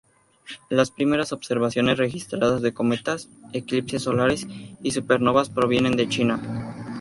[0.67, 4.47] Las primeras observaciones registradas de cometas, eclipses solares
[4.81, 6.87] y supernovas provienen de China.